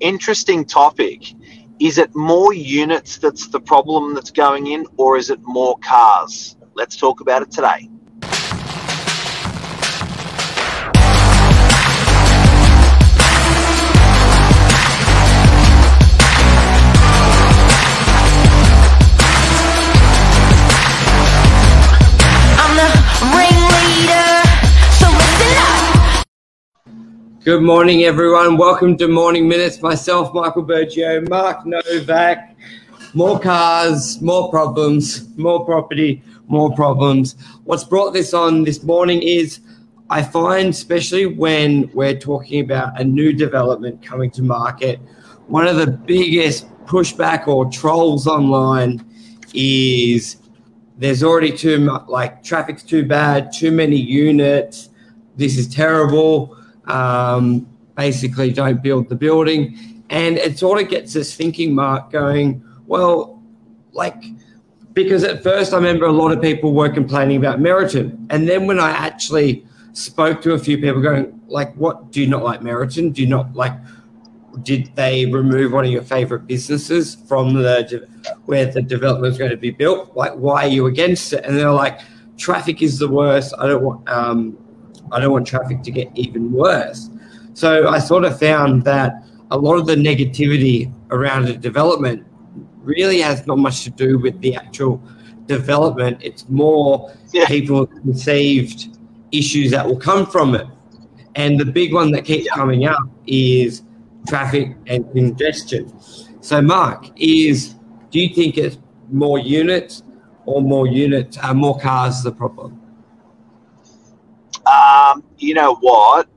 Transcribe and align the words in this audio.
Interesting 0.00 0.64
topic. 0.64 1.34
Is 1.80 1.98
it 1.98 2.14
more 2.14 2.54
units 2.54 3.18
that's 3.18 3.48
the 3.48 3.60
problem 3.60 4.14
that's 4.14 4.30
going 4.30 4.68
in, 4.68 4.86
or 4.96 5.16
is 5.16 5.30
it 5.30 5.40
more 5.42 5.76
cars? 5.78 6.56
Let's 6.74 6.96
talk 6.96 7.20
about 7.20 7.42
it 7.42 7.50
today. 7.50 7.88
Good 27.44 27.60
morning, 27.60 28.04
everyone. 28.04 28.56
Welcome 28.56 28.96
to 28.96 29.06
Morning 29.06 29.46
Minutes. 29.46 29.82
Myself, 29.82 30.32
Michael 30.32 30.64
Bergio, 30.64 31.28
Mark 31.28 31.66
Novak. 31.66 32.56
More 33.12 33.38
cars, 33.38 34.18
more 34.22 34.48
problems, 34.48 35.28
more 35.36 35.62
property, 35.66 36.22
more 36.48 36.74
problems. 36.74 37.36
What's 37.64 37.84
brought 37.84 38.14
this 38.14 38.32
on 38.32 38.64
this 38.64 38.82
morning 38.82 39.20
is 39.20 39.60
I 40.08 40.22
find, 40.22 40.70
especially 40.70 41.26
when 41.26 41.90
we're 41.92 42.18
talking 42.18 42.64
about 42.64 42.98
a 42.98 43.04
new 43.04 43.30
development 43.30 44.02
coming 44.02 44.30
to 44.30 44.42
market, 44.42 44.98
one 45.46 45.66
of 45.66 45.76
the 45.76 45.86
biggest 45.86 46.66
pushback 46.86 47.46
or 47.46 47.70
trolls 47.70 48.26
online 48.26 49.04
is 49.52 50.36
there's 50.96 51.22
already 51.22 51.54
too 51.54 51.78
much, 51.78 52.04
like 52.08 52.42
traffic's 52.42 52.82
too 52.82 53.04
bad, 53.04 53.52
too 53.52 53.70
many 53.70 53.96
units. 53.96 54.88
This 55.36 55.58
is 55.58 55.68
terrible. 55.68 56.56
Um, 56.86 57.66
basically, 57.96 58.52
don't 58.52 58.82
build 58.82 59.08
the 59.08 59.16
building. 59.16 60.04
And 60.10 60.36
it 60.36 60.58
sort 60.58 60.80
of 60.82 60.88
gets 60.88 61.16
us 61.16 61.34
thinking, 61.34 61.74
Mark, 61.74 62.12
going, 62.12 62.62
well, 62.86 63.42
like, 63.92 64.22
because 64.92 65.24
at 65.24 65.42
first 65.42 65.72
I 65.72 65.76
remember 65.76 66.06
a 66.06 66.12
lot 66.12 66.30
of 66.30 66.40
people 66.40 66.72
were 66.72 66.88
complaining 66.88 67.36
about 67.36 67.60
Meriton. 67.60 68.26
And 68.30 68.48
then 68.48 68.66
when 68.66 68.78
I 68.78 68.90
actually 68.90 69.66
spoke 69.92 70.42
to 70.42 70.52
a 70.52 70.58
few 70.58 70.76
people 70.78 71.00
going, 71.00 71.40
like, 71.48 71.74
what 71.74 72.12
do 72.12 72.20
you 72.20 72.26
not 72.26 72.42
like 72.42 72.62
Meriton? 72.62 73.10
Do 73.10 73.22
you 73.22 73.28
not 73.28 73.54
like, 73.54 73.72
did 74.62 74.94
they 74.94 75.26
remove 75.26 75.72
one 75.72 75.84
of 75.84 75.90
your 75.90 76.02
favorite 76.02 76.46
businesses 76.46 77.16
from 77.26 77.54
the 77.54 78.06
where 78.44 78.66
the 78.66 78.82
development 78.82 79.32
is 79.32 79.38
going 79.38 79.50
to 79.50 79.56
be 79.56 79.70
built? 79.70 80.14
Like, 80.14 80.34
why 80.34 80.64
are 80.64 80.68
you 80.68 80.86
against 80.86 81.32
it? 81.32 81.44
And 81.44 81.56
they're 81.58 81.72
like, 81.72 82.00
traffic 82.36 82.82
is 82.82 82.98
the 82.98 83.08
worst. 83.08 83.54
I 83.58 83.66
don't 83.66 83.82
want, 83.82 84.08
um, 84.08 84.58
I 85.12 85.20
don't 85.20 85.32
want 85.32 85.46
traffic 85.46 85.82
to 85.82 85.90
get 85.90 86.10
even 86.14 86.52
worse. 86.52 87.10
So 87.54 87.88
I 87.88 87.98
sort 87.98 88.24
of 88.24 88.38
found 88.38 88.84
that 88.84 89.24
a 89.50 89.56
lot 89.58 89.76
of 89.76 89.86
the 89.86 89.94
negativity 89.94 90.92
around 91.10 91.48
a 91.48 91.56
development 91.56 92.26
really 92.82 93.20
has 93.20 93.46
not 93.46 93.58
much 93.58 93.84
to 93.84 93.90
do 93.90 94.18
with 94.18 94.40
the 94.40 94.56
actual 94.56 95.00
development. 95.46 96.18
It's 96.20 96.48
more 96.48 97.12
Yeah. 97.32 97.46
people 97.46 97.86
conceived 97.86 98.96
issues 99.32 99.70
that 99.72 99.86
will 99.86 99.96
come 99.96 100.26
from 100.26 100.54
it. 100.54 100.66
And 101.36 101.58
the 101.58 101.64
big 101.64 101.92
one 101.92 102.10
that 102.12 102.24
keeps 102.24 102.48
coming 102.50 102.86
up 102.86 103.02
is 103.26 103.82
traffic 104.28 104.76
and 104.86 105.10
congestion. 105.12 105.92
So, 106.40 106.62
Mark, 106.62 107.10
is 107.16 107.74
do 108.10 108.20
you 108.20 108.34
think 108.34 108.56
it's 108.58 108.78
more 109.10 109.38
units 109.38 110.02
or 110.46 110.62
more 110.62 110.86
units, 110.86 111.36
uh, 111.42 111.52
more 111.54 111.78
cars 111.78 112.22
the 112.22 112.32
problem? 112.32 112.80
Um, 114.74 115.22
you 115.38 115.54
know 115.54 115.76
what? 115.76 116.28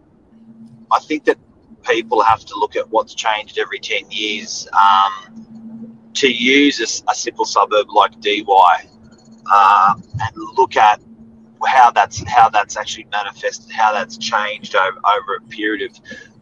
I 0.91 0.99
think 0.99 1.25
that 1.25 1.37
people 1.83 2.21
have 2.21 2.45
to 2.45 2.55
look 2.55 2.75
at 2.75 2.89
what's 2.89 3.13
changed 3.15 3.57
every 3.57 3.79
10 3.79 4.11
years. 4.11 4.67
Um, 4.73 5.37
to 6.13 6.27
use 6.27 7.03
a 7.07 7.15
simple 7.15 7.45
suburb 7.45 7.91
like 7.91 8.19
Dee 8.21 8.41
Why 8.41 8.87
uh, 9.51 9.93
and 9.95 10.35
look 10.57 10.75
at 10.75 10.99
how 11.65 11.91
that's 11.91 12.27
how 12.27 12.49
that's 12.49 12.75
actually 12.75 13.07
manifested, 13.11 13.71
how 13.71 13.93
that's 13.93 14.17
changed 14.17 14.75
over, 14.75 14.97
over 14.97 15.35
a 15.35 15.41
period 15.47 15.89
of 15.89 15.99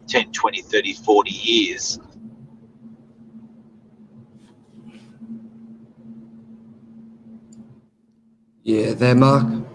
10, 0.08 0.32
20, 0.32 0.62
30, 0.62 0.92
40 0.94 1.30
years. 1.30 1.98
Yeah, 8.62 8.94
there, 8.94 9.14
Mark. 9.14 9.65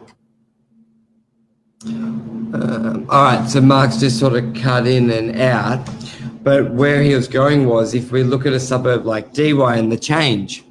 Um, 2.61 3.07
all 3.09 3.23
right, 3.23 3.49
so 3.49 3.59
Mark's 3.61 3.97
just 3.97 4.19
sort 4.19 4.33
of 4.35 4.53
cut 4.53 4.85
in 4.87 5.09
and 5.09 5.39
out. 5.41 5.87
But 6.43 6.71
where 6.71 7.01
he 7.01 7.13
was 7.15 7.27
going 7.27 7.67
was 7.67 7.93
if 7.93 8.11
we 8.11 8.23
look 8.23 8.45
at 8.45 8.53
a 8.53 8.59
suburb 8.59 9.05
like 9.05 9.33
Dee 9.33 9.53
Why 9.53 9.77
and 9.77 9.91
the 9.91 9.97
change. 9.97 10.63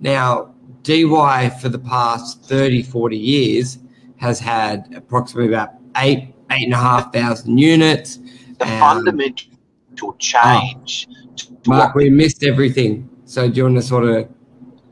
Now, 0.00 0.54
Dee 0.82 1.04
Why 1.04 1.50
for 1.50 1.68
the 1.68 1.78
past 1.78 2.42
30, 2.44 2.82
40 2.82 3.16
years 3.16 3.78
has 4.18 4.38
had 4.40 4.92
approximately 4.96 5.52
about 5.52 5.70
eight, 5.96 6.34
eight 6.50 6.64
and 6.64 6.74
a 6.74 6.76
half 6.78 7.12
thousand 7.12 7.58
units. 7.58 8.18
The 8.58 8.66
Um, 8.66 8.80
fundamental 8.80 10.14
change. 10.18 11.08
to 11.36 11.46
Mark, 11.66 11.94
we 11.94 12.10
missed 12.10 12.44
everything. 12.44 13.08
So 13.24 13.48
do 13.48 13.56
you 13.56 13.62
want 13.64 13.76
to 13.76 13.82
sort 13.82 14.04
of, 14.04 14.28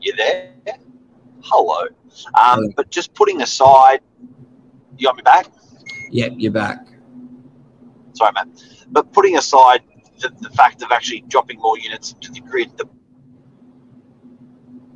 you 0.01 0.13
there? 0.15 0.51
Hello. 1.41 1.81
Um, 1.81 1.89
Hello. 2.35 2.69
but 2.75 2.89
just 2.91 3.13
putting 3.13 3.41
aside, 3.41 4.01
you 4.97 5.07
got 5.07 5.15
me 5.15 5.21
back? 5.23 5.47
Yep, 6.11 6.33
you're 6.37 6.51
back. 6.51 6.87
Sorry, 8.13 8.31
Matt. 8.33 8.47
But 8.89 9.11
putting 9.13 9.37
aside 9.37 9.81
the, 10.19 10.29
the 10.41 10.49
fact 10.49 10.81
of 10.81 10.91
actually 10.91 11.21
dropping 11.27 11.59
more 11.59 11.77
units 11.77 12.13
to 12.21 12.31
the 12.31 12.41
grid, 12.41 12.71
the 12.77 12.85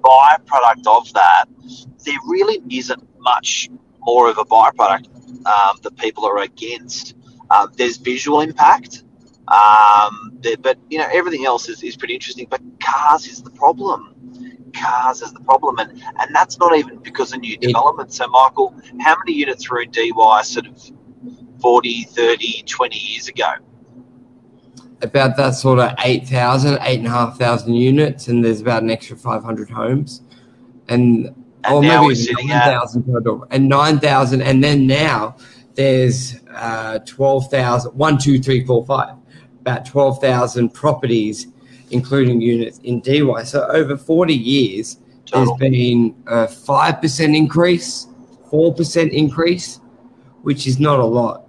byproduct 0.01 0.85
of 0.87 1.13
that, 1.13 1.45
there 2.05 2.17
really 2.27 2.61
isn't 2.69 3.07
much 3.19 3.69
more 3.99 4.29
of 4.29 4.37
a 4.37 4.45
byproduct 4.45 5.07
um, 5.45 5.77
that 5.83 5.95
people 5.97 6.25
are 6.25 6.39
against. 6.39 7.15
Um, 7.49 7.71
there's 7.77 7.97
visual 7.97 8.41
impact, 8.41 9.03
um, 9.47 10.37
there, 10.41 10.57
but 10.57 10.77
you 10.89 10.97
know 10.97 11.07
everything 11.11 11.45
else 11.45 11.69
is, 11.69 11.83
is 11.83 11.95
pretty 11.95 12.15
interesting. 12.15 12.47
But 12.49 12.61
cars 12.79 13.27
is 13.27 13.41
the 13.43 13.51
problem. 13.51 14.15
Cars 14.73 15.21
is 15.21 15.31
the 15.33 15.39
problem, 15.41 15.77
and, 15.77 15.91
and 16.19 16.35
that's 16.35 16.57
not 16.57 16.75
even 16.75 16.97
because 16.97 17.31
of 17.31 17.41
new 17.41 17.57
development. 17.57 18.11
So, 18.11 18.27
Michael, 18.27 18.75
how 19.01 19.15
many 19.19 19.37
units 19.37 19.69
were 19.69 19.81
in 19.81 19.91
Dee 19.91 20.11
Why 20.11 20.41
sort 20.41 20.65
of 20.65 20.91
40, 21.63 22.03
30, 22.03 22.63
20 22.67 22.95
years 22.95 23.27
ago? 23.27 23.53
about 25.03 25.35
that 25.37 25.51
sort 25.51 25.79
of 25.79 25.93
8,000, 26.03 26.79
8,500 26.81 27.71
units, 27.71 28.27
and 28.27 28.43
there's 28.43 28.61
about 28.61 28.83
an 28.83 28.89
extra 28.89 29.17
500 29.17 29.69
homes. 29.69 30.21
And, 30.87 31.27
And 31.63 31.73
or 31.73 31.81
maybe 31.81 32.05
we're 32.05 32.15
sitting 32.15 32.51
at 32.51 32.67
9,000 32.67 33.05
total. 33.05 33.47
And 33.51 33.67
9,000. 33.67 34.41
And 34.41 34.63
then 34.63 34.87
now 34.87 35.35
there's 35.75 36.35
uh, 36.53 36.99
12,000, 36.99 37.91
1, 37.91 38.17
2, 38.17 38.39
3, 38.41 38.65
4, 38.65 38.85
5, 38.85 39.15
about 39.61 39.85
12,000 39.85 40.69
properties, 40.69 41.47
including 41.91 42.41
units 42.41 42.79
in 42.79 43.01
Dee 43.01 43.21
Why. 43.23 43.43
So 43.43 43.67
over 43.67 43.97
40 43.97 44.33
years, 44.33 44.99
total. 45.25 45.57
there's 45.57 45.71
been 45.71 46.15
a 46.27 46.45
5% 46.45 47.35
increase, 47.35 48.07
4% 48.51 49.11
increase, 49.11 49.79
which 50.43 50.67
is 50.67 50.79
not 50.79 50.99
a 50.99 51.05
lot. 51.05 51.42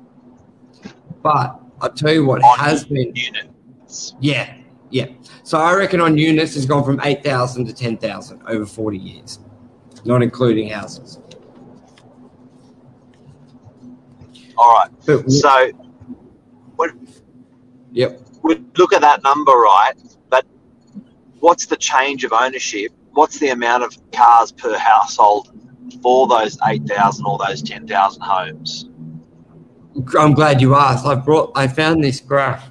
But 1.24 1.58
I'll 1.80 1.90
tell 1.90 2.12
you 2.12 2.26
what 2.26 2.42
on 2.44 2.58
has 2.58 2.84
been 2.84 3.12
units. 3.16 4.14
yeah, 4.20 4.58
yeah. 4.90 5.06
So 5.42 5.58
I 5.58 5.74
reckon 5.74 6.00
on 6.00 6.18
units 6.18 6.54
has 6.54 6.66
gone 6.66 6.84
from 6.84 7.00
8,000 7.02 7.64
to 7.66 7.72
10,000 7.72 8.42
over 8.46 8.66
40 8.66 8.98
years, 8.98 9.38
not 10.04 10.22
including 10.22 10.68
houses. 10.68 11.18
All 14.58 14.74
right. 14.74 14.90
But 15.06 15.32
So 15.32 15.72
yep, 17.92 18.20
we 18.42 18.62
look 18.77 18.92
at 18.92 19.00
that 19.00 19.22
number, 19.24 19.53
right? 19.53 19.94
But 20.28 20.44
what's 21.41 21.65
the 21.65 21.77
change 21.77 22.24
of 22.24 22.34
ownership? 22.34 22.92
What's 23.12 23.38
the 23.38 23.48
amount 23.48 23.82
of 23.82 23.97
cars 24.12 24.53
per 24.53 24.77
household 24.77 25.50
for 26.03 26.28
those 26.28 26.59
8,000 26.62 27.24
or 27.24 27.38
those 27.38 27.62
10,000 27.62 28.20
homes? 28.20 28.91
I'm 30.18 30.34
glad 30.34 30.60
you 30.60 30.74
asked. 30.74 31.06
I 31.06 31.15
brought, 31.15 31.53
I 31.54 31.68
found 31.68 32.03
this 32.03 32.21
graph, 32.21 32.71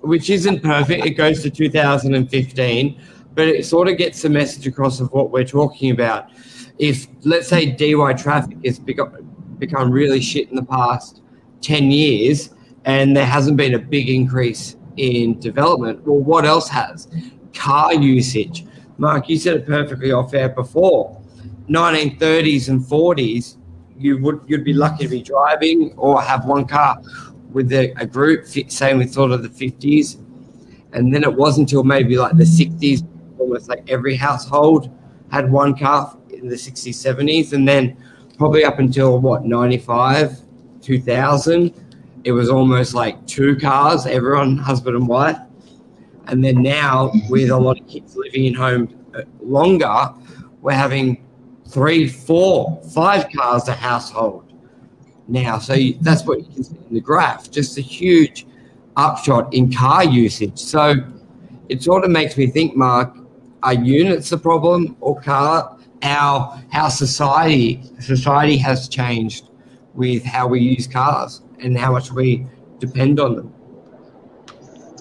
which 0.00 0.30
isn't 0.30 0.62
perfect. 0.62 1.04
It 1.04 1.10
goes 1.10 1.42
to 1.42 1.50
2015, 1.50 3.00
but 3.34 3.48
it 3.48 3.66
sort 3.66 3.88
of 3.88 3.98
gets 3.98 4.22
the 4.22 4.28
message 4.28 4.66
across 4.66 5.00
of 5.00 5.12
what 5.12 5.30
we're 5.30 5.44
talking 5.44 5.90
about. 5.90 6.30
If 6.78 7.06
let's 7.22 7.48
say 7.48 7.66
Dee 7.66 7.94
Why 7.94 8.12
traffic 8.12 8.58
has 8.64 8.78
become 8.78 9.30
become 9.58 9.90
really 9.90 10.20
shit 10.20 10.48
in 10.50 10.56
the 10.56 10.64
past 10.64 11.22
10 11.60 11.90
years, 11.90 12.50
and 12.84 13.16
there 13.16 13.26
hasn't 13.26 13.56
been 13.56 13.74
a 13.74 13.78
big 13.78 14.08
increase 14.08 14.76
in 14.96 15.38
development, 15.40 16.04
well, 16.06 16.18
what 16.18 16.44
else 16.44 16.68
has? 16.68 17.08
Car 17.54 17.94
usage. 17.94 18.66
Mark, 18.98 19.28
you 19.28 19.38
said 19.38 19.56
it 19.56 19.66
perfectly 19.66 20.12
off 20.12 20.34
air 20.34 20.48
before. 20.48 21.20
1930s 21.68 22.68
and 22.68 22.80
40s, 22.82 23.56
you 23.98 24.18
would 24.18 24.40
you'd 24.46 24.64
be 24.64 24.72
lucky 24.72 25.04
to 25.04 25.08
be 25.08 25.22
driving 25.22 25.92
or 25.96 26.20
have 26.20 26.44
one 26.46 26.66
car 26.66 27.00
with 27.54 27.72
a, 27.72 27.92
a 27.96 28.06
group. 28.06 28.46
Same 28.46 28.98
with 28.98 29.12
sort 29.12 29.30
of 29.30 29.42
the 29.42 29.48
50s 29.48 30.20
And 30.92 31.14
then 31.14 31.22
it 31.22 31.32
wasn't 31.32 31.70
until 31.70 31.84
maybe 31.84 32.18
like 32.18 32.36
the 32.36 32.44
60s, 32.44 33.06
almost 33.38 33.68
like 33.68 33.88
every 33.88 34.16
household 34.16 34.90
had 35.30 35.50
one 35.50 35.76
car 35.76 36.18
in 36.30 36.48
the 36.48 36.56
60s, 36.56 36.94
70s. 36.94 37.52
And 37.52 37.66
then 37.66 37.96
probably 38.36 38.64
up 38.64 38.80
until 38.80 39.20
what, 39.20 39.44
95, 39.44 40.40
2000, 40.82 41.72
it 42.24 42.32
was 42.32 42.50
almost 42.50 42.94
like 42.94 43.24
two 43.26 43.56
cars, 43.56 44.06
everyone, 44.06 44.56
husband 44.70 44.96
and 44.96 45.08
wife. 45.08 45.38
And 46.26 46.42
then 46.42 46.62
now, 46.62 47.12
with 47.28 47.50
a 47.50 47.56
lot 47.56 47.78
of 47.78 47.86
kids 47.86 48.16
living 48.16 48.46
in 48.46 48.54
home 48.54 48.98
uh, 49.14 49.22
longer, 49.42 50.10
we're 50.62 50.72
having 50.72 51.22
three, 51.68 52.08
four, 52.08 52.80
five 52.92 53.28
cars 53.30 53.68
a 53.68 53.74
household 53.74 54.52
now. 55.28 55.58
So 55.58 55.74
you, 55.74 55.96
that's 56.00 56.24
what 56.24 56.40
you 56.40 56.52
can 56.52 56.64
see 56.64 56.76
in 56.88 56.94
the 56.94 57.00
graph, 57.00 57.50
just 57.50 57.78
a 57.78 57.80
huge 57.80 58.46
upshot 58.96 59.52
in 59.52 59.72
car 59.72 60.04
usage. 60.04 60.58
So 60.58 60.94
it 61.68 61.82
sort 61.82 62.04
of 62.04 62.10
makes 62.10 62.36
me 62.36 62.46
think, 62.46 62.76
Mark, 62.76 63.16
are 63.62 63.74
units 63.74 64.30
the 64.30 64.38
problem 64.38 64.96
or 65.00 65.20
car? 65.20 65.78
Our 66.02 66.62
how 66.70 66.88
society 66.88 67.82
society 67.98 68.58
has 68.58 68.88
changed 68.88 69.48
with 69.94 70.22
how 70.22 70.46
we 70.46 70.60
use 70.60 70.86
cars 70.86 71.40
and 71.60 71.78
how 71.78 71.92
much 71.92 72.12
we 72.12 72.46
depend 72.78 73.18
on 73.18 73.36
them. 73.36 73.54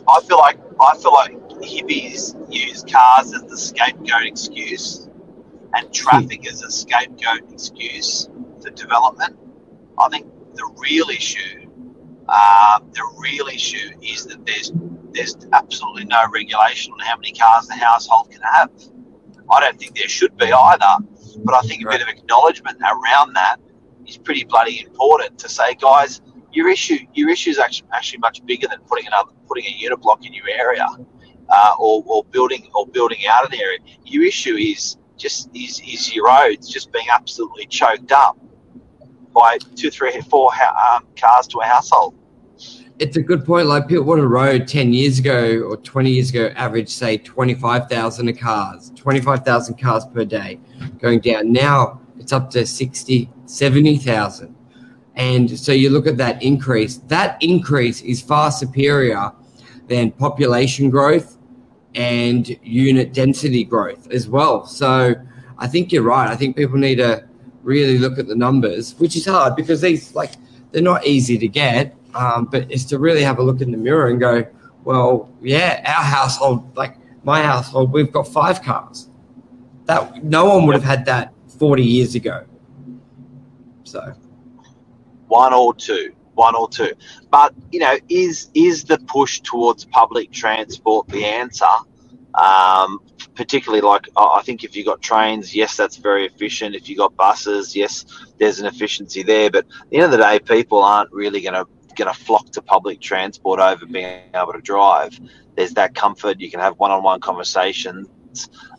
I 0.07 0.21
feel 0.21 0.37
like 0.37 0.57
I 0.79 0.97
feel 0.97 1.13
like 1.13 1.33
hippies 1.59 2.35
use 2.53 2.83
cars 2.83 3.33
as 3.33 3.43
the 3.43 3.57
scapegoat 3.57 4.23
excuse, 4.23 5.09
and 5.73 5.93
traffic 5.93 6.47
as 6.47 6.61
a 6.61 6.71
scapegoat 6.71 7.51
excuse 7.51 8.29
for 8.61 8.69
development. 8.71 9.37
I 9.99 10.09
think 10.09 10.27
the 10.53 10.71
real 10.77 11.09
issue, 11.09 11.69
uh, 12.27 12.79
the 12.91 13.13
real 13.17 13.47
issue 13.47 13.91
is 14.01 14.25
that 14.25 14.45
there's 14.45 14.71
there's 15.11 15.37
absolutely 15.53 16.05
no 16.05 16.23
regulation 16.33 16.91
on 16.93 16.99
how 16.99 17.15
many 17.17 17.33
cars 17.33 17.67
the 17.67 17.75
household 17.75 18.31
can 18.31 18.41
have. 18.41 18.71
I 19.51 19.59
don't 19.59 19.77
think 19.77 19.95
there 19.95 20.07
should 20.07 20.35
be 20.37 20.51
either, 20.51 21.05
but 21.43 21.53
I 21.53 21.61
think 21.61 21.85
a 21.85 21.89
bit 21.89 22.01
of 22.01 22.07
acknowledgement 22.07 22.79
around 22.81 23.33
that 23.33 23.57
is 24.07 24.17
pretty 24.17 24.43
bloody 24.43 24.81
important 24.81 25.37
to 25.39 25.49
say, 25.49 25.75
guys, 25.75 26.21
your 26.51 26.69
issue 26.69 26.97
your 27.13 27.29
issue 27.29 27.49
is 27.49 27.59
actually 27.59 27.87
actually 27.93 28.19
much 28.19 28.45
bigger 28.45 28.67
than 28.67 28.79
putting 28.87 29.07
another 29.07 29.31
putting 29.47 29.65
a 29.65 29.71
unit 29.71 29.99
block 30.01 30.25
in 30.25 30.33
your 30.33 30.47
area, 30.49 30.87
uh, 31.49 31.73
or, 31.79 32.03
or 32.07 32.23
building 32.25 32.69
or 32.73 32.87
building 32.87 33.19
out 33.29 33.51
an 33.51 33.59
area. 33.59 33.79
Your 34.05 34.23
issue 34.23 34.55
is 34.55 34.97
just 35.17 35.49
is, 35.55 35.81
is 35.85 36.13
your 36.13 36.25
roads 36.25 36.69
just 36.69 36.91
being 36.91 37.07
absolutely 37.11 37.65
choked 37.67 38.11
up 38.11 38.37
by 39.33 39.57
two, 39.75 39.89
three, 39.89 40.19
four 40.21 40.51
um, 40.53 41.05
cars 41.15 41.47
to 41.47 41.59
a 41.59 41.65
household. 41.65 42.15
It's 42.99 43.17
a 43.17 43.21
good 43.21 43.43
point. 43.43 43.67
Like 43.67 43.87
Pittwater 43.87 44.29
Road 44.29 44.67
10 44.67 44.93
years 44.93 45.19
ago 45.19 45.61
or 45.61 45.77
20 45.77 46.11
years 46.11 46.29
ago, 46.29 46.53
average, 46.55 46.89
say, 46.89 47.17
25,000 47.17 48.37
cars, 48.37 48.91
25,000 48.95 49.79
cars 49.79 50.05
per 50.05 50.23
day 50.23 50.59
going 50.99 51.19
down. 51.19 51.51
Now 51.51 52.01
it's 52.19 52.31
up 52.31 52.49
to 52.51 52.65
60, 52.65 53.29
70,000. 53.45 54.55
And 55.15 55.59
so 55.59 55.71
you 55.71 55.89
look 55.89 56.07
at 56.07 56.17
that 56.17 56.41
increase, 56.41 56.97
that 57.07 57.41
increase 57.41 58.01
is 58.01 58.21
far 58.21 58.51
superior 58.51 59.31
than 59.87 60.11
population 60.11 60.89
growth 60.89 61.32
and 61.95 62.57
unit 62.63 63.13
density 63.13 63.63
growth 63.63 64.09
as 64.11 64.27
well. 64.27 64.65
So 64.65 65.15
I 65.57 65.67
think 65.67 65.91
you're 65.91 66.03
right. 66.03 66.29
I 66.29 66.35
think 66.35 66.55
people 66.55 66.77
need 66.77 66.95
to 66.95 67.25
really 67.61 67.97
look 67.97 68.19
at 68.19 68.27
the 68.27 68.35
numbers, 68.35 68.95
which 68.99 69.15
is 69.15 69.25
hard 69.25 69.55
because 69.55 69.81
these 69.81 70.13
like 70.15 70.31
they're 70.71 70.81
not 70.81 71.05
easy 71.05 71.37
to 71.37 71.47
get. 71.47 71.95
Um, 72.15 72.45
but 72.45 72.71
it's 72.71 72.85
to 72.85 72.99
really 72.99 73.23
have 73.23 73.39
a 73.39 73.43
look 73.43 73.61
in 73.61 73.71
the 73.71 73.77
mirror 73.77 74.07
and 74.09 74.19
go, 74.19 74.45
well, 74.83 75.31
yeah, 75.41 75.81
our 75.85 76.03
household, 76.03 76.75
like 76.77 76.95
my 77.23 77.41
household, 77.41 77.91
we've 77.91 78.11
got 78.11 78.27
five 78.27 78.61
cars. 78.61 79.09
That 79.85 80.23
no 80.23 80.45
one 80.45 80.67
would 80.67 80.75
have 80.75 80.83
had 80.83 81.05
that 81.05 81.33
40 81.57 81.83
years 81.83 82.15
ago. 82.15 82.45
So 83.83 84.13
one 85.27 85.53
or 85.53 85.73
two, 85.73 86.13
one 86.35 86.55
or 86.55 86.69
two. 86.69 86.93
But 87.29 87.53
you 87.71 87.79
know, 87.79 87.97
is 88.09 88.49
is 88.53 88.83
the 88.83 88.97
push 88.99 89.39
towards 89.41 89.85
public 89.85 90.31
transport 90.31 91.07
the 91.07 91.25
answer? 91.25 91.65
Um, 92.35 92.99
particularly 93.35 93.81
like 93.81 94.09
I 94.17 94.41
think 94.43 94.63
if 94.63 94.75
you 94.75 94.83
got 94.83 95.01
trains, 95.01 95.55
yes, 95.55 95.77
that's 95.77 95.97
very 95.97 96.25
efficient. 96.25 96.75
If 96.75 96.89
you 96.89 96.95
got 96.97 97.15
buses, 97.15 97.75
yes, 97.75 98.05
there's 98.39 98.59
an 98.59 98.65
efficiency 98.65 99.23
there. 99.23 99.49
But 99.49 99.65
at 99.65 99.89
the 99.89 99.97
end 99.97 100.05
of 100.05 100.11
the 100.11 100.17
day, 100.17 100.39
people 100.39 100.83
aren't 100.83 101.11
really 101.11 101.41
going 101.41 101.53
to 101.53 101.67
going 101.95 102.11
to 102.11 102.19
flock 102.19 102.49
to 102.51 102.61
public 102.61 102.99
transport 102.99 103.59
over 103.59 103.85
being 103.85 104.21
able 104.33 104.53
to 104.53 104.61
drive. 104.61 105.19
There's 105.55 105.73
that 105.75 105.93
comfort. 105.93 106.39
You 106.39 106.49
can 106.49 106.59
have 106.59 106.79
one-on-one 106.79 107.19
conversations 107.19 108.09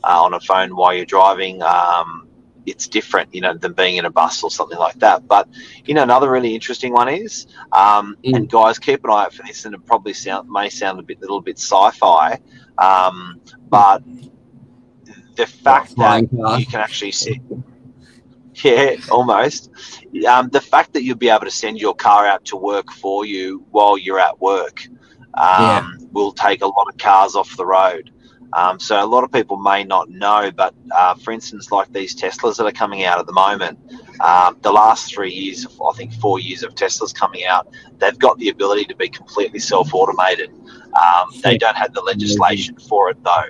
uh, 0.03 0.23
on 0.23 0.35
a 0.35 0.41
phone 0.41 0.75
while 0.75 0.95
you're 0.95 1.07
driving. 1.07 1.63
Um, 1.63 2.29
it's 2.67 2.89
different, 2.89 3.35
you 3.35 3.41
know, 3.41 3.55
than 3.55 3.73
being 3.73 3.97
in 3.97 4.05
a 4.05 4.11
bus 4.11 4.43
or 4.43 4.51
something 4.51 4.79
like 4.79 4.99
that. 5.01 5.27
But 5.27 5.49
you 5.85 5.95
know, 5.95 6.03
another 6.03 6.31
really 6.31 6.55
interesting 6.55 6.93
one 6.93 7.09
is, 7.09 7.47
um, 7.73 8.17
mm. 8.25 8.37
and 8.37 8.51
guys, 8.51 8.79
keep 8.79 9.05
an 9.05 9.11
eye 9.11 9.25
out 9.25 9.35
for 9.35 9.43
this, 9.47 9.65
and 9.65 9.75
it 9.75 9.85
probably 9.85 10.13
sound 10.13 10.49
may 10.49 10.69
sound 10.69 10.99
a 10.99 11.03
bit, 11.03 11.21
little 11.21 11.41
bit 11.41 11.59
sci-fi, 11.59 12.39
um, 12.79 13.41
but 13.69 14.03
the 15.37 15.47
fact 15.47 15.97
that 15.97 16.23
you 16.59 16.67
can 16.67 16.81
actually 16.81 17.13
see, 17.13 17.41
yeah, 18.63 18.95
almost, 19.11 19.71
um, 20.29 20.49
the 20.51 20.61
fact 20.61 20.93
that 20.93 21.03
you'll 21.03 21.17
be 21.17 21.29
able 21.29 21.45
to 21.45 21.51
send 21.51 21.81
your 21.81 21.95
car 21.95 22.27
out 22.27 22.45
to 22.47 22.57
work 22.57 22.93
for 22.93 23.27
you 23.27 23.65
while 23.71 23.99
you're 23.99 24.21
at 24.21 24.41
work 24.41 24.87
yeah. 25.37 25.79
Um, 25.79 26.09
will 26.13 26.33
take 26.33 26.63
a 26.63 26.67
lot 26.67 26.87
of 26.89 26.97
cars 26.99 27.35
off 27.35 27.57
the 27.57 27.67
road. 27.67 28.13
Um, 28.55 28.79
so 28.79 29.03
a 29.03 29.07
lot 29.07 29.25
of 29.25 29.33
people 29.33 29.57
may 29.57 29.83
not 29.83 30.09
know, 30.11 30.51
but 30.55 30.75
uh, 30.93 31.15
for 31.15 31.33
instance, 31.33 31.73
like 31.73 31.93
these 31.93 32.15
Teslas 32.15 32.57
that 32.57 32.65
are 32.65 32.73
coming 32.73 33.03
out 33.03 33.19
at 33.19 33.27
the 33.27 33.33
moment, 33.33 33.79
um, 34.21 34.57
the 34.63 34.71
last 34.71 35.13
three 35.13 35.33
years, 35.33 35.67
I 35.67 35.93
think 35.97 36.13
four 36.15 36.39
years 36.39 36.63
of 36.63 36.75
Teslas 36.77 37.13
coming 37.13 37.45
out, 37.45 37.69
they've 37.99 38.19
got 38.19 38.39
the 38.39 38.51
ability 38.51 38.85
to 38.85 38.97
be 38.97 39.09
completely 39.09 39.59
self-automated. 39.59 40.51
Um, 40.51 41.33
they 41.43 41.59
don't 41.59 41.77
have 41.77 41.95
the 41.95 42.01
legislation 42.01 42.77
for 42.79 43.11
it 43.11 43.23
though. 43.25 43.47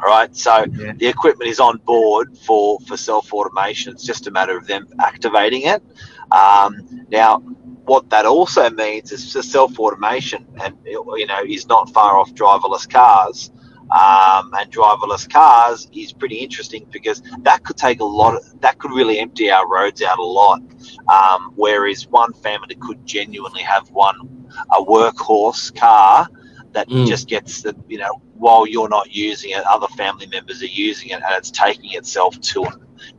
All 0.00 0.04
right, 0.04 0.36
so 0.36 0.66
yeah. 0.70 0.92
the 0.92 1.06
equipment 1.06 1.50
is 1.50 1.58
on 1.58 1.78
board 1.78 2.36
for 2.38 2.78
for 2.80 2.96
self-automation. 2.96 3.94
It's 3.94 4.04
just 4.04 4.26
a 4.26 4.30
matter 4.30 4.56
of 4.56 4.66
them 4.66 4.86
activating 5.00 5.62
it. 5.62 5.82
Um, 6.30 7.06
now, 7.10 7.38
what 7.38 8.10
that 8.10 8.26
also 8.26 8.68
means 8.70 9.10
is 9.12 9.32
self-automation, 9.32 10.46
and 10.62 10.76
you 10.84 11.26
know, 11.26 11.42
is 11.42 11.66
not 11.66 11.92
far 11.92 12.18
off 12.18 12.32
driverless 12.34 12.88
cars 12.88 13.50
um, 13.90 14.52
and 14.58 14.70
driverless 14.70 15.30
cars 15.30 15.88
is 15.92 16.12
pretty 16.12 16.36
interesting 16.36 16.86
because 16.90 17.22
that 17.40 17.64
could 17.64 17.76
take 17.76 18.00
a 18.00 18.04
lot 18.04 18.34
of, 18.34 18.60
that 18.60 18.78
could 18.78 18.90
really 18.90 19.18
empty 19.18 19.50
our 19.50 19.68
roads 19.68 20.02
out 20.02 20.18
a 20.18 20.22
lot 20.22 20.60
um, 21.08 21.52
whereas 21.56 22.06
one 22.08 22.32
family 22.34 22.74
could 22.76 23.04
genuinely 23.06 23.62
have 23.62 23.90
one 23.90 24.46
a 24.78 24.82
workhorse 24.82 25.74
car 25.78 26.28
that 26.72 26.88
mm. 26.88 27.06
just 27.06 27.28
gets 27.28 27.62
the 27.62 27.74
you 27.88 27.98
know 27.98 28.20
while 28.34 28.66
you're 28.66 28.88
not 28.88 29.10
using 29.14 29.50
it 29.50 29.64
other 29.64 29.88
family 29.88 30.26
members 30.26 30.62
are 30.62 30.66
using 30.66 31.08
it 31.08 31.14
and 31.14 31.34
it's 31.36 31.50
taking 31.50 31.92
itself 31.94 32.38
to 32.40 32.64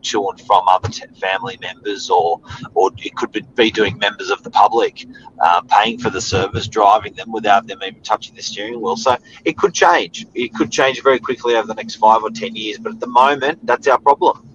to 0.01 0.29
and 0.29 0.41
from 0.41 0.67
other 0.67 0.89
t- 0.89 1.05
family 1.19 1.57
members, 1.61 2.09
or 2.09 2.41
or 2.73 2.91
it 2.97 3.15
could 3.15 3.31
be 3.31 3.41
doing 3.67 3.97
members 3.97 4.29
of 4.29 4.41
the 4.43 4.49
public 4.49 5.05
uh, 5.41 5.61
paying 5.61 5.99
for 5.99 6.09
the 6.09 6.21
service, 6.21 6.67
driving 6.67 7.13
them 7.13 7.31
without 7.31 7.67
them 7.67 7.79
even 7.83 8.01
touching 8.01 8.35
the 8.35 8.41
steering 8.41 8.79
wheel. 8.81 8.95
So 8.95 9.17
it 9.43 9.57
could 9.57 9.73
change. 9.73 10.25
It 10.33 10.53
could 10.53 10.71
change 10.71 11.03
very 11.03 11.19
quickly 11.19 11.55
over 11.55 11.67
the 11.67 11.75
next 11.75 11.95
five 11.95 12.23
or 12.23 12.29
ten 12.29 12.55
years. 12.55 12.77
But 12.79 12.93
at 12.93 12.99
the 12.99 13.07
moment, 13.07 13.65
that's 13.65 13.87
our 13.87 13.99
problem. 13.99 14.45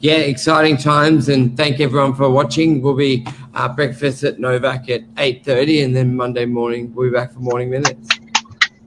Yeah, 0.00 0.14
exciting 0.14 0.76
times, 0.76 1.28
and 1.28 1.56
thank 1.56 1.80
everyone 1.80 2.14
for 2.14 2.30
watching. 2.30 2.80
We'll 2.80 2.94
be 2.94 3.26
uh, 3.54 3.68
breakfast 3.68 4.24
at 4.24 4.38
Novak 4.38 4.88
at 4.88 5.02
eight 5.18 5.44
thirty, 5.44 5.82
and 5.82 5.94
then 5.94 6.16
Monday 6.16 6.46
morning 6.46 6.94
we'll 6.94 7.10
be 7.10 7.14
back 7.14 7.32
for 7.32 7.40
morning 7.40 7.68
minutes. 7.68 8.08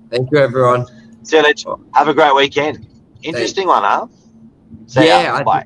Thank 0.09 0.29
you, 0.31 0.39
everyone. 0.39 0.85
See 1.23 1.37
you 1.37 1.43
later. 1.43 1.75
Have 1.93 2.07
a 2.07 2.13
great 2.13 2.33
weekend. 2.33 2.87
Interesting 3.23 3.67
Thanks. 3.67 3.81
one, 3.81 3.83
huh? 3.83 4.07
See 4.87 5.05
yeah, 5.05 5.43
Bye. 5.43 5.65